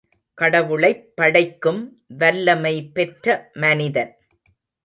[0.37, 1.81] கடவுளைப் படைக்கும்
[2.17, 3.49] வல்லமை பெற்ற
[3.53, 4.13] மனிதன்.